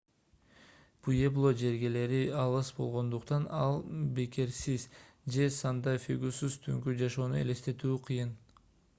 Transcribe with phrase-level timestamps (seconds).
[1.07, 4.85] пуэбло жергелери алыс болгондуктан альбукеркесиз
[5.35, 8.33] же санта-фегусуз түнкү жашоону элестетүү кыйын